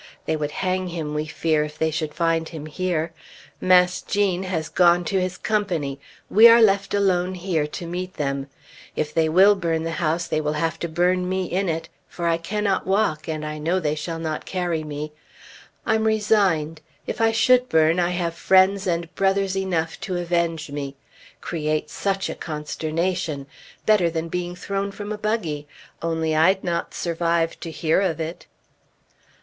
They 0.25 0.35
would 0.35 0.49
hang 0.65 0.87
him, 0.87 1.13
we 1.13 1.27
fear, 1.27 1.63
if 1.63 1.77
they 1.77 1.91
should 1.91 2.15
find 2.15 2.49
him 2.49 2.65
here. 2.65 3.13
Mass' 3.59 4.01
Gene 4.01 4.41
has 4.41 4.67
gone 4.67 5.05
to 5.05 5.21
his 5.21 5.37
company; 5.37 5.99
we 6.27 6.47
are 6.47 6.59
left 6.59 6.95
alone 6.95 7.35
here 7.35 7.67
to 7.67 7.85
meet 7.85 8.15
them. 8.15 8.47
If 8.95 9.13
they 9.13 9.29
will 9.29 9.53
burn 9.53 9.83
the 9.83 9.91
house, 10.01 10.25
they 10.25 10.41
will 10.41 10.53
have 10.53 10.79
to 10.79 10.87
burn 10.87 11.29
me 11.29 11.45
in 11.45 11.69
it. 11.69 11.87
For 12.07 12.25
I 12.27 12.37
cannot 12.39 12.87
walk, 12.87 13.27
and 13.27 13.45
I 13.45 13.59
know 13.59 13.79
they 13.79 13.93
shall 13.93 14.17
not 14.17 14.47
carry 14.47 14.83
me. 14.83 15.11
I'm 15.85 16.05
resigned. 16.05 16.81
If 17.05 17.21
I 17.21 17.31
should 17.31 17.69
burn, 17.69 17.99
I 17.99 18.09
have 18.09 18.33
friends 18.33 18.87
and 18.87 19.13
brothers 19.13 19.55
enough 19.55 19.99
to 19.99 20.17
avenge 20.17 20.71
me. 20.71 20.95
Create 21.41 21.91
such 21.91 22.27
a 22.27 22.33
consternation! 22.33 23.45
Better 23.85 24.09
than 24.09 24.29
being 24.29 24.55
thrown 24.55 24.91
from 24.91 25.11
a 25.11 25.17
buggy 25.19 25.67
only 26.01 26.35
I'd 26.35 26.63
not 26.63 26.95
survive 26.95 27.59
to 27.59 27.69
hear 27.69 28.01
of 28.01 28.19
it! 28.19 28.47